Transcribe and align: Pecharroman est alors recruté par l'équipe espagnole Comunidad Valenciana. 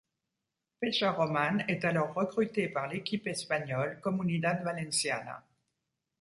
Pecharroman 0.79 1.63
est 1.67 1.85
alors 1.85 2.15
recruté 2.15 2.67
par 2.67 2.87
l'équipe 2.87 3.27
espagnole 3.27 3.99
Comunidad 4.01 4.63
Valenciana. 4.63 5.45